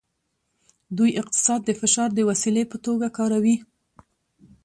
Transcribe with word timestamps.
دوی 0.97 1.11
اقتصاد 1.21 1.61
د 1.65 1.71
فشار 1.81 2.09
د 2.13 2.19
وسیلې 2.29 2.63
په 2.71 2.77
توګه 2.85 3.07
کاروي 3.17 3.57